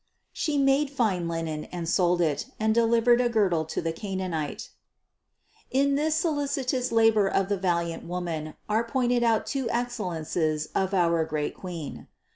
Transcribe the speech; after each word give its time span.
795. 0.33 0.33
"She 0.33 0.57
made 0.57 0.89
fine 0.97 1.27
linen, 1.27 1.65
and 1.65 1.87
sold 1.87 2.21
it, 2.21 2.47
and 2.59 2.73
delivered 2.73 3.21
a 3.21 3.29
girdle 3.29 3.65
to 3.65 3.83
the 3.83 3.93
Chananite." 3.93 4.69
In 5.69 5.93
this 5.93 6.15
solicitous 6.15 6.91
labor 6.91 7.27
of 7.27 7.49
the 7.49 7.57
valiant 7.57 8.05
Woman 8.05 8.55
are 8.67 8.83
pointed 8.83 9.21
out 9.23 9.45
two 9.45 9.69
excellences 9.69 10.69
of 10.73 10.95
our 10.95 11.23
great 11.23 11.53
Queen. 11.53 12.07